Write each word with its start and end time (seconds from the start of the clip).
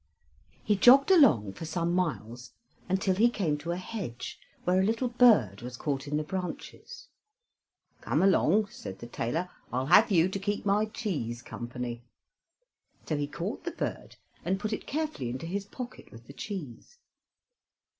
He 0.63 0.75
jogged 0.75 1.11
along 1.11 1.53
for 1.53 1.65
some 1.65 1.93
miles 1.93 2.53
until 2.89 3.13
he 3.13 3.29
came 3.29 3.55
to 3.59 3.69
a 3.71 3.77
hedge, 3.77 4.39
where 4.63 4.79
a 4.79 4.83
little 4.83 5.09
bird 5.09 5.61
was 5.61 5.77
caught 5.77 6.07
in 6.07 6.17
the 6.17 6.23
branches. 6.23 7.09
"Come 8.01 8.23
along," 8.23 8.69
said 8.69 8.97
the 8.97 9.05
tailor; 9.05 9.51
"I'll 9.71 9.85
have 9.85 10.09
you 10.09 10.27
to 10.27 10.39
keep 10.39 10.65
my 10.65 10.85
cheese 10.85 11.43
company"; 11.43 12.01
so 13.05 13.15
he 13.15 13.27
caught 13.27 13.63
the 13.63 13.69
bird 13.69 14.15
and 14.43 14.59
put 14.59 14.73
it 14.73 14.87
carefully 14.87 15.29
into 15.29 15.45
his 15.45 15.65
pocket 15.65 16.11
with 16.11 16.25
the 16.25 16.33
cheese. 16.33 16.97